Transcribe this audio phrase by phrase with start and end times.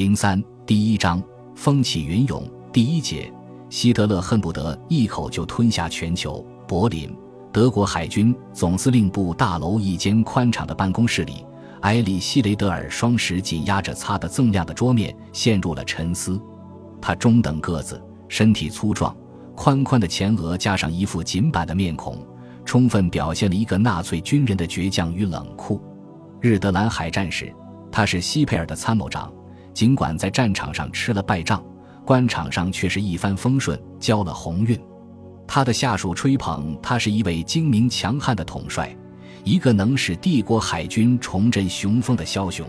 [0.00, 1.22] 零三第一章
[1.54, 3.30] 风起云涌第一节，
[3.68, 6.42] 希特勒恨不得一口就吞下全球。
[6.66, 7.14] 柏林，
[7.52, 11.44] 德国海军总司令部大楼一间宽敞的办公室里，
[11.82, 16.40] 埃里希雷德尔双手紧压着擦得锃亮的桌面，陷入了沉思。
[16.98, 19.14] 他中等个子，身体粗壮，
[19.54, 22.26] 宽宽的前额加上一副紧板的面孔，
[22.64, 25.78] 充分表现了一个纳粹军人的倔强与冷酷。
[26.40, 27.54] 日德兰海战时，
[27.92, 29.30] 他是希佩尔的参谋长。
[29.72, 31.62] 尽管在战场上吃了败仗，
[32.04, 34.78] 官场上却是一帆风顺，交了鸿运。
[35.46, 38.96] 他的下属吹捧他是一位精明强悍的统帅，
[39.42, 42.66] 一个能使帝国海军重振雄风的枭雄。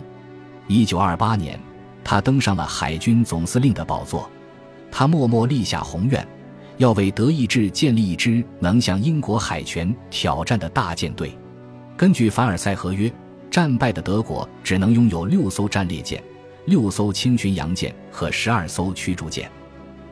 [0.68, 1.60] 一九二八年，
[2.04, 4.30] 他登上了海军总司令的宝座。
[4.92, 6.28] 他默默立下宏愿，
[6.78, 11.38] 要为德意志建立一支能向英国海权挑战的大舰队。
[11.96, 13.12] 根据凡尔赛合约，
[13.50, 16.22] 战败的德国只能拥有六艘战列舰。
[16.66, 19.50] 六艘轻巡洋舰和十二艘驱逐舰，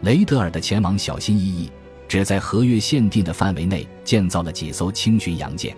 [0.01, 1.69] 雷德尔的前往小心翼翼，
[2.07, 5.75] 只在合约限定的范围内建造了几艘轻巡洋舰。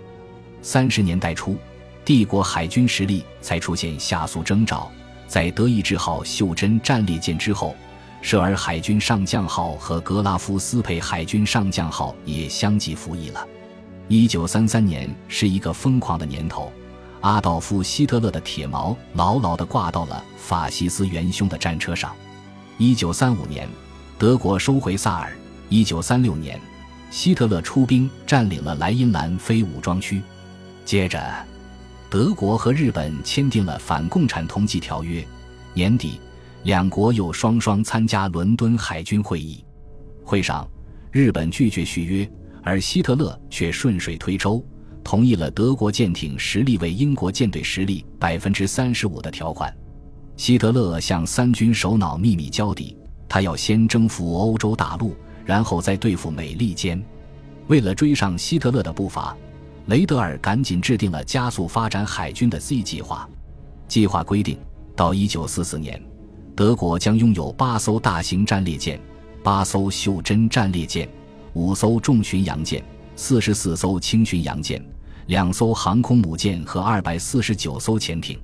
[0.62, 1.56] 三十年代初，
[2.04, 4.90] 帝国海军实力才出现下速征兆。
[5.26, 7.74] 在德意志号袖珍战列舰之后，
[8.20, 13.46] 舍尔海军上将号和格拉夫斯佩海军上将号也相继服役了。
[14.08, 16.72] 一九三三年是一个疯狂的年头。
[17.22, 22.14] 阿道夫·希特勒的铁矛牢牢地挂到了法西斯元凶的战车上。
[22.78, 23.68] 一九三五年，
[24.18, 25.32] 德国收回萨尔。
[25.68, 26.60] 一九三六年，
[27.10, 30.20] 希特勒出兵占领了莱茵兰非武装区。
[30.84, 31.18] 接着，
[32.10, 35.24] 德国和日本签订了反共产通缉条约。
[35.74, 36.20] 年底，
[36.64, 39.64] 两国又双双参加伦敦海军会议。
[40.24, 40.68] 会上，
[41.12, 42.28] 日本拒绝续约，
[42.64, 44.62] 而希特勒却顺水推舟。
[45.04, 49.72] 同意了德国舰艇实力为英国舰队实力百分之三十五的条款。
[50.36, 52.96] 希特勒向三军首脑秘密交底，
[53.28, 55.14] 他要先征服欧洲大陆，
[55.44, 57.02] 然后再对付美利坚。
[57.68, 59.36] 为了追上希特勒的步伐，
[59.86, 63.28] 雷德尔赶紧制定了加速发展海军的 Z 计划。
[63.86, 64.58] 计划规定，
[64.96, 66.02] 到一九四四年，
[66.56, 68.98] 德国将拥有八艘大型战列舰、
[69.42, 71.08] 八艘袖珍战列舰、
[71.52, 72.82] 五艘重巡洋舰。
[73.14, 74.82] 四十四艘轻巡洋舰，
[75.26, 78.40] 两艘航空母舰和二百四十九艘潜艇。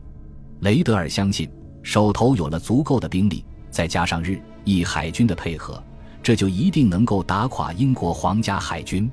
[0.60, 1.48] 雷德尔相信，
[1.82, 5.82] 手头有了足够的兵力，再加上日意海军的配合，
[6.22, 9.10] 这就一定能够打垮英国皇家海军。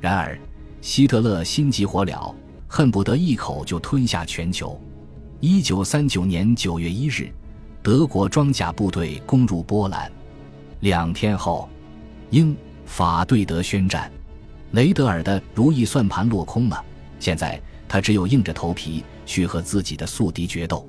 [0.00, 0.38] 然而，
[0.80, 2.34] 希特勒心急火燎，
[2.68, 4.80] 恨不得一口就吞下全球。
[5.40, 7.32] 一九三九年九月一日，
[7.82, 10.10] 德国装甲部队攻入波兰。
[10.80, 11.68] 两天后，
[12.30, 14.10] 英法对德宣战。
[14.74, 16.84] 雷德尔的如意算盘落空了，
[17.20, 20.84] 现在他只有硬着头皮去和自己的宿敌决斗。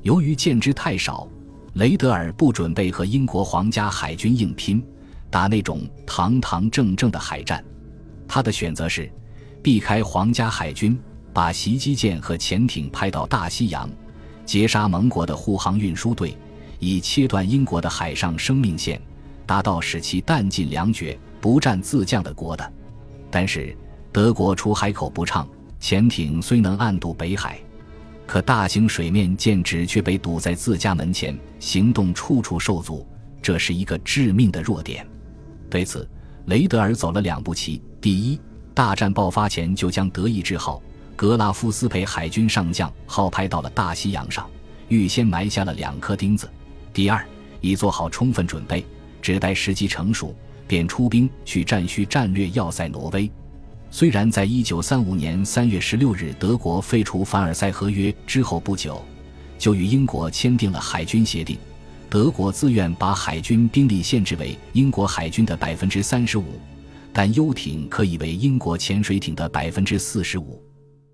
[0.00, 1.28] 由于舰只太少，
[1.74, 4.82] 雷德尔不准备和英国皇家海军硬拼，
[5.28, 7.62] 打那种堂堂正正的海战。
[8.26, 9.12] 他的选择是
[9.62, 10.98] 避开皇家海军，
[11.30, 13.90] 把袭击舰和潜艇派到大西洋，
[14.46, 16.34] 截杀盟国的护航运输队，
[16.78, 18.98] 以切断英国的海上生命线，
[19.44, 22.72] 达到使其弹尽粮绝、不战自降的国的。
[23.30, 23.76] 但是，
[24.10, 25.46] 德国出海口不畅，
[25.78, 27.58] 潜艇虽能暗渡北海，
[28.26, 33.06] 可大型水面舰只却被堵在自家门前，行动处处受阻，
[33.42, 35.06] 这是一个致命的弱点。
[35.70, 36.08] 对此，
[36.46, 38.40] 雷德尔走了两步棋：第一，
[38.74, 40.82] 大战爆发前就将德意志号、
[41.14, 44.48] 格拉夫斯培海军上将号派到了大西洋上，
[44.88, 46.46] 预先埋下了两颗钉子；
[46.92, 47.22] 第二，
[47.60, 48.84] 已做好充分准备，
[49.20, 50.34] 只待时机成熟。
[50.68, 53.28] 便出兵去占据战略要塞挪威。
[53.90, 59.02] 虽然在一九三五年三月十六日德国废除凡尔赛合约之后不久，
[59.58, 61.56] 就与英国签订了海军协定，
[62.10, 66.60] 德国自愿把海军兵力限制为英国海军的百分之三十五，
[67.14, 70.62] 但游艇可以为英国潜水艇的百分之四十五。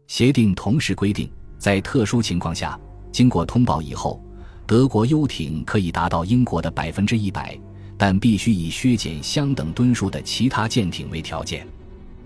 [0.09, 2.79] 协定同时规定，在特殊情况下，
[3.13, 4.21] 经过通报以后，
[4.67, 7.57] 德国游艇可以达到英国的百分之一百。
[7.97, 11.67] 但必须以削减相等吨数的其他舰艇为条件。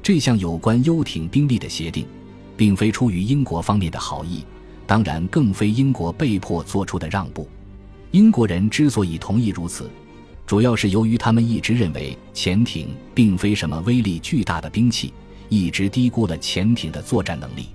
[0.03, 2.07] 这项有关游艇兵力的协定，
[2.57, 4.45] 并非出于英国方面的好意，
[4.87, 7.49] 当然更非英国被迫做出的让步。
[8.13, 9.91] 英国人之所以同意如此，
[10.47, 15.13] 主要是由于他们一直认为潜艇并非什么威力巨大的兵器，
[15.51, 17.67] 一直低估了潜艇的作战能力。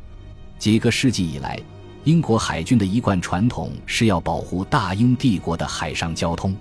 [0.58, 1.60] 几个世纪以来，
[2.04, 6.56] 英国海军的一贯传统是要保护大英帝国的海上交通。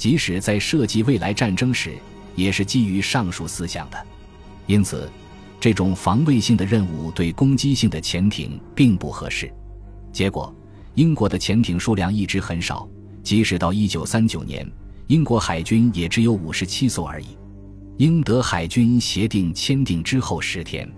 [0.00, 1.94] 即使在设计未来战争时，
[2.34, 4.06] 也是基于上述思想的。
[4.66, 5.06] 因此，
[5.60, 9.52] 这种防卫性的任务对攻击性的潜艇并不合适。
[10.10, 10.56] 结果，
[10.94, 12.88] 英国的潜艇数量一直很少，
[13.22, 14.72] 即使到1939年，
[15.08, 17.36] 英国海军也只有57艘而已。
[17.98, 20.90] 英德海军协定签订之后十天，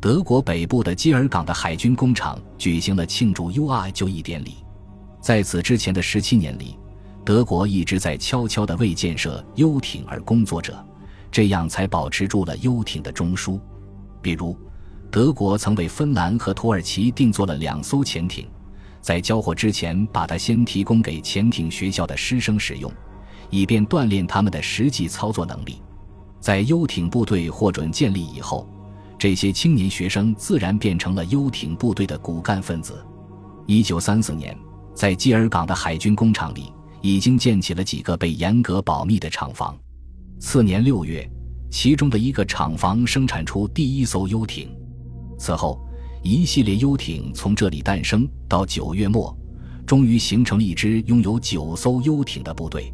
[0.00, 4.56] 德国北部的基尔港的海军工厂举行了庆祝 UR 就义典礼。
[5.20, 6.76] 在此之前的十七年里，
[7.24, 10.74] 德国一直在悄悄地为建设游艇而工作着，
[11.30, 13.60] 这样才保持住了游艇的中枢。
[14.20, 14.56] 比如，
[15.10, 18.48] 德国曾为芬兰和土耳其定做了两艘潜艇，
[19.00, 22.90] 在交货之前，把它先提供给潜艇学校的师生使用，
[23.50, 25.80] 以便锻炼他们的实际操作能力。
[26.40, 28.68] 在游艇部队获准建立以后，
[29.16, 33.04] 这些青年学生自然变成了游艇部队的骨干分子。
[33.66, 34.56] 一九三四年，
[34.92, 36.72] 在基尔港的海军工厂里，
[37.02, 39.76] 已经建起了几个被严格保密的厂房。
[40.40, 41.28] 次年六月，
[41.70, 44.74] 其中的一个厂房生产出第一艘游艇。
[45.38, 45.80] 此后，
[46.22, 48.26] 一系列游艇从这里诞生。
[48.48, 49.36] 到九月末，
[49.86, 52.92] 终于形成了一支拥有九艘游艇的部队。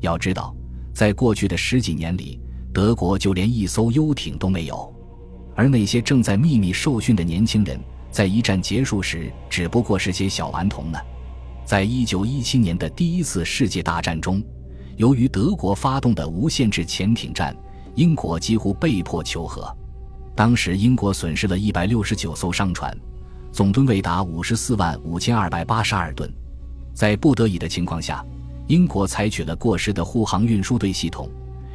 [0.00, 0.54] 要知道，
[0.94, 2.40] 在过去的十几年里，
[2.72, 4.94] 德国就连一艘游艇都没有，
[5.54, 7.78] 而那些正在秘密受训的年轻人，
[8.10, 10.98] 在一战结束时只不过是些小顽童呢。
[11.64, 14.42] 在一九一七年的第一次世界大战中，
[14.96, 17.56] 由于德国发动的无限制潜艇战，
[17.94, 19.74] 英国几乎被迫求和。
[20.34, 22.94] 当时英国损失了一百六十九艘商船，
[23.52, 26.30] 总吨位达五十四万五千二百八十二吨。
[26.94, 28.24] 在不得已的情况下，
[28.66, 31.30] 英国采取了过时的护航运输队系统。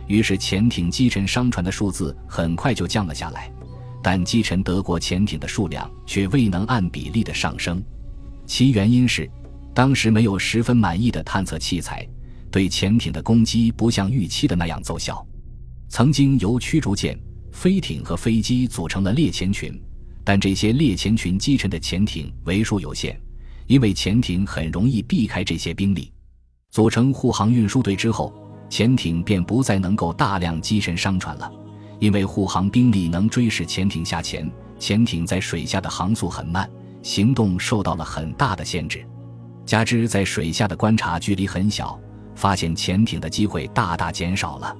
[0.07, 3.51] 于是，潜艇击沉商船的数字很快就降了下来，
[4.01, 7.83] 但击沉德国潜艇的数量却未能按比例的上升。
[8.45, 9.29] 其原因是，
[9.77, 12.03] 当时没有十分满意的探测器材，
[12.49, 15.23] 对潜艇的攻击不像预期的那样奏效。
[15.87, 17.15] 曾经由驱逐舰、
[17.51, 19.79] 飞艇和飞机组成的猎潜群，
[20.23, 23.21] 但这些猎潜群击沉的潜艇为数有限，
[23.67, 26.11] 因为潜艇很容易避开这些兵力。
[26.71, 28.33] 组成护航运输队之后。
[28.71, 31.49] 潜艇便不再能够大量击沉商船了，
[31.99, 36.67] 因为护航兵力能追使潜艇下潜，潜艇在水下的航速很慢，
[37.03, 39.05] 行动受到了很大的限制。
[39.67, 41.99] 加之在水下的观察距离很小，
[42.33, 44.75] 发现潜艇的机会大大减少了。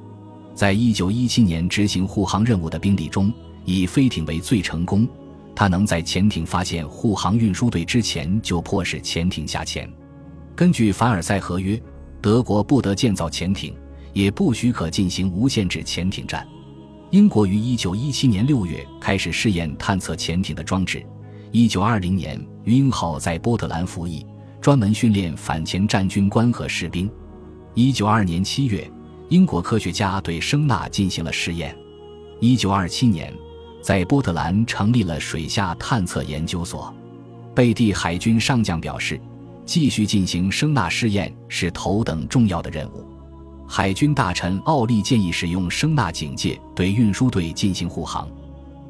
[0.56, 3.32] 在一九一七年执行护航任务的兵力中，
[3.66, 5.08] 以飞艇为最成功，
[5.54, 9.88] 它能在潜艇发现护航运输队之前就迫使潜艇下潜。
[10.56, 11.80] 根据凡尔赛合约。
[12.20, 13.76] 德国不得建造潜艇，
[14.12, 16.46] 也不许可进行无限制潜艇战。
[17.12, 21.06] 英国于1917年6月开始试验探测潜艇的装置。
[21.54, 24.26] 1920年，英号在波特兰服役，
[24.68, 27.10] 专门训练反潜战军官和士兵。
[27.76, 28.92] 1922年7月，
[29.30, 31.74] 英国科学家对声纳进行了试验。
[32.42, 33.34] 1927年，
[33.82, 36.94] 在波特兰成立了水下探测研究所。
[37.56, 39.18] 贝蒂海军上将表示。
[39.66, 43.06] 继续进行声纳试验是头等重要的任务。
[43.70, 48.28] 海军大臣奥利建议使用声纳警戒对运输队进行护航。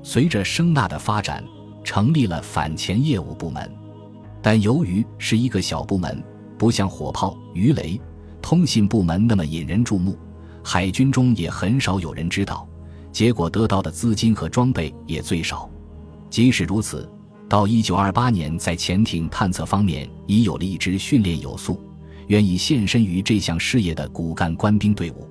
[0.01, 1.44] 随着声纳的发展，
[1.83, 3.71] 成立了反潜业务部门。
[4.48, 6.24] 但由于是一个小部门，
[6.58, 8.00] 不像火炮、鱼雷、
[8.42, 10.18] 通信部门那么引人注目，
[10.64, 12.66] 海军中也很少有人知道。
[13.12, 15.70] 结果得到的资金和装备也最少。
[16.30, 17.12] 即使如此。
[17.50, 21.78] 到一九二八年，在潜艇探测方面已有了一支训练有素、
[22.28, 25.27] 愿意献身于这项事业的骨干官兵队伍。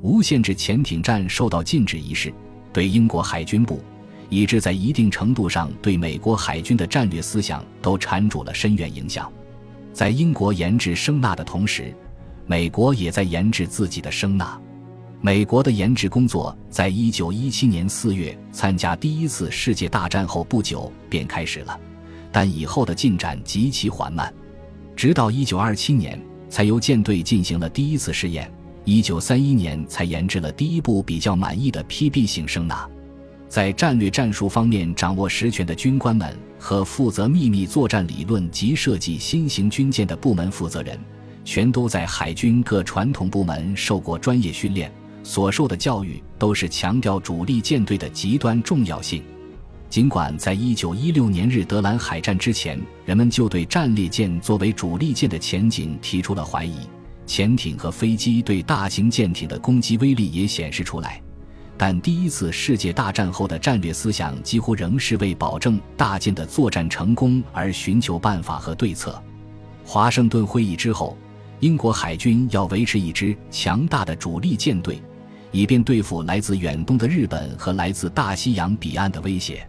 [0.00, 2.32] 无限制潜艇战受到禁止一事，
[2.72, 3.80] 对英国海军部，
[4.28, 9.30] 以致在一定程度上对美国海军的战略思想都缠住了深远影响。
[9.92, 11.94] 在英国研制声纳的同时，
[12.46, 14.60] 美国也在研制自己的声纳。
[15.20, 21.80] 美国的研制工作在一九一七年四月参加第一次世界大战后不久便开始了，
[22.30, 24.30] 但以后的进展极其缓慢，
[24.94, 28.52] 直到一九二七年才由舰队进行了第一次试验，
[28.84, 32.86] 一九三一年才研制了第一部比较满意的 PB 型声纳。
[33.54, 40.98] 在战略战术方面掌握实权的军官们和负责秘密作战理论及设计新型军舰的部门负责人，
[41.44, 44.92] 全都在海军各传统部门受过专业训练。
[45.22, 49.22] 所受的教育都是强调主力舰队的极端重要性。
[49.88, 56.74] 尽管在一九一六年日德兰海战之前，人们就对战列舰作为主力舰的前景提出了怀疑，
[57.24, 61.22] 潜艇和飞机对大型舰艇的攻击威力也显示出来，
[61.86, 69.22] 但第一次世界大战后的战略思想几乎仍是为保证大舰的作战成功而寻求办法和对策。
[69.84, 71.14] 华盛顿会议之后，
[71.60, 74.98] 英国海军要维持一支强大的主力舰队。
[75.52, 79.68] 以便对付来自远东的日本和来自大西洋彼岸的威胁，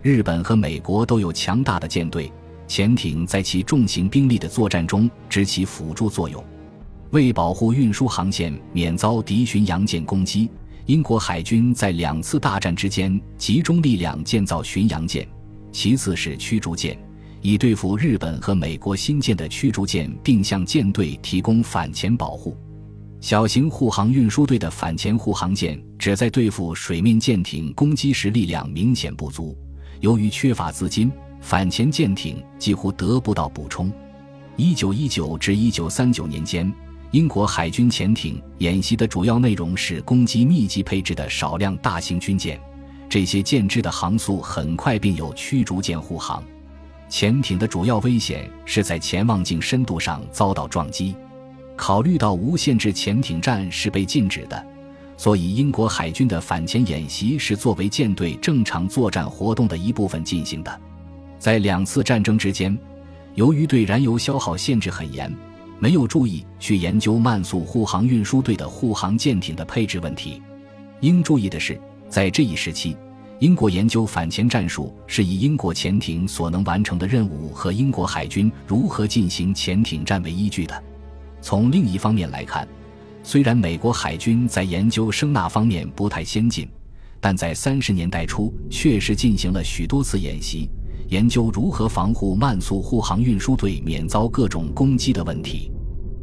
[0.00, 2.32] 日本和美国都有强大的舰队，
[2.66, 6.42] 潜艇在其重型兵力的作战中只起辅助作用。
[7.10, 10.48] 为保护运输航线免遭敌巡洋舰攻击，
[10.90, 15.24] 英国海军在两次大战之间集中力量建造巡洋舰，
[15.70, 16.98] 其次是驱逐舰，
[17.42, 22.56] 以对付日本和美国新建的驱逐舰，并向舰队提供反潜保护。
[23.20, 29.56] 小型护航运输队的反潜护航舰只在对付水面舰艇攻击时力量明显不足，
[30.00, 31.08] 由于缺乏资金，
[31.40, 33.92] 反潜舰艇几乎得不到补充。
[34.56, 36.68] 一九一九至一九三九年间。
[37.12, 42.60] 英国海军潜艇演习的主要内容是攻击密集配置的少量大型军舰，
[43.08, 46.40] 这些舰只的航速很快，并有驱逐舰护航。
[47.08, 51.16] 潜艇的主要危险是在潜望镜深度上遭到撞击。
[51.76, 54.64] 考虑到无限制潜艇战是被禁止的，
[55.16, 60.80] 所以英国海军的反潜演习是作为舰队正常作战活动的一部分进行的。
[61.40, 62.78] 在两次战争之间，
[63.34, 65.34] 由于对燃油消耗限制很严。
[65.80, 70.40] 没有注意去研究慢速护航运输队的护航舰艇的配置问题。
[71.00, 72.94] 应注意的是，在这一时期，
[73.38, 80.84] 英国研究反潜战术是以英国潜艇所能完成的任务和英国海军如何进行潜艇战为依据的。
[81.40, 82.68] 从另一方面来看，
[83.22, 86.68] 虽然美国海军在研究声呐方面不太先进，
[87.18, 90.68] 但在三十年代初确实进行了许多次演习。
[91.10, 95.72] 研究如何防护慢速护航运输队免遭各种攻击的问题。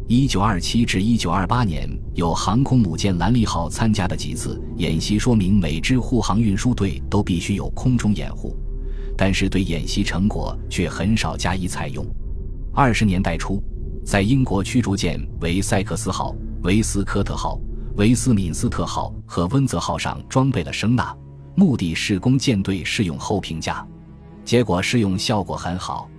[0.07, 8.55] 一九二七至一九二八年，有航空母舰兰利号参加的几次演习，说明每支护航运输队都必须有空中掩护，
[9.17, 12.05] 但是对演习成果却很少加以采用。
[12.73, 13.61] 二十年代初，
[14.05, 17.59] 在英国驱逐舰维塞克斯号、维斯科特号、
[17.97, 21.13] 维斯敏斯特号和温泽号上装备了声呐，
[21.57, 23.85] 目的是供舰队试用后评价。
[24.47, 26.09] 结果试用效果很好，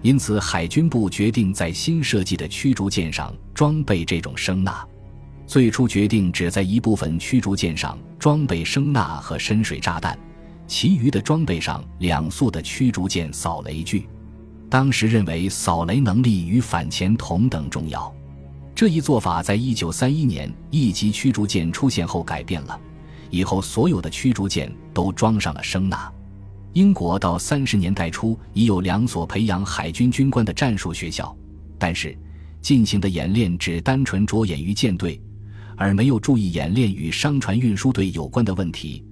[0.00, 4.82] 因此海军部决定在新设计的驱逐舰上装备这种声纳。
[5.46, 10.18] 最初决定只在一部分驱逐舰上装备声纳和深水炸弹，
[10.66, 14.08] 其余的装备上两速的驱逐舰扫雷具。
[14.70, 18.10] 当时认为扫雷能力与反潜同等重要。
[18.74, 22.80] 这一做法在一九三一年一级驱逐舰出现后改变了，
[23.28, 26.10] 以后所有的驱逐舰都装上了声纳。
[26.76, 31.34] 英国到三十年代初已有两所培养海军军官的战术学校，
[31.78, 32.14] 但是
[32.60, 35.18] 进行的演练只单纯着眼于舰队，
[35.74, 39.02] 而没有注意演练与商船运输队有关的问题。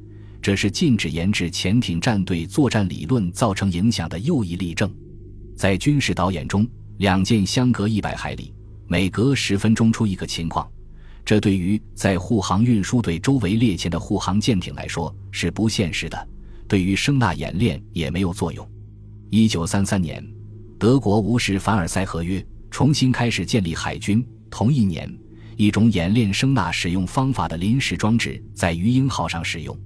[0.42, 4.94] 这是禁止研制潜艇战队作战理论造成影响的又一例证。
[5.56, 6.68] 在军事导演中，
[6.98, 8.52] 两舰相隔一百海里，
[8.86, 10.70] 每隔十分钟出一个情况，
[11.24, 16.28] 这对于在护航运输队周围列前的护航舰艇来说是不现实的。
[16.68, 18.68] 对于声纳演练也没有作用。
[19.30, 20.24] 一九三三年，
[20.78, 24.24] 德国无视凡尔赛合约，重新开始建立海军。
[24.50, 25.12] 同一年，
[25.56, 29.76] 一种演练声纳使用方法的临时装置在鱼鹰号上使用。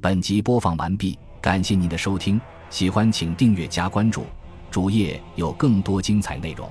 [0.00, 2.40] 本集播放完毕，感谢您的收听，
[2.70, 4.24] 喜欢请订阅加关注，
[4.70, 6.68] 主页有更多精彩内容。